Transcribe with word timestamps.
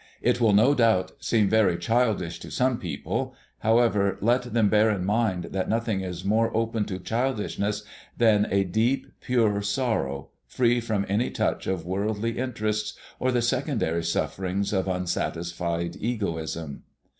It 0.23 0.41
will 0.41 0.53
no 0.53 0.73
doubt 0.73 1.11
seem 1.19 1.47
very 1.47 1.77
childish 1.77 2.39
to 2.39 2.49
some 2.49 2.79
people; 2.79 3.35
however, 3.59 4.17
let 4.19 4.51
them 4.51 4.67
bear 4.67 4.89
in 4.89 5.05
mind 5.05 5.49
that 5.51 5.69
nothing 5.69 6.01
is 6.01 6.25
more 6.25 6.49
open 6.57 6.85
to 6.85 6.97
childishness 6.97 7.83
than 8.17 8.47
a 8.49 8.63
deep, 8.63 9.05
pure 9.21 9.61
sorrow, 9.61 10.29
free 10.47 10.81
from 10.81 11.05
any 11.07 11.29
touch 11.29 11.67
of 11.67 11.85
worldly 11.85 12.39
interests 12.39 12.97
or 13.19 13.31
the 13.31 13.43
secondary 13.43 14.03
sufferings 14.03 14.73
of 14.73 14.87
unsatisfied 14.87 15.95
egoism. 15.99 16.81